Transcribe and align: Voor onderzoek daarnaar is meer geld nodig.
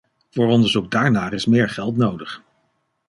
Voor 0.29 0.47
onderzoek 0.47 0.91
daarnaar 0.91 1.33
is 1.33 1.45
meer 1.45 1.69
geld 1.69 1.97
nodig. 1.97 2.41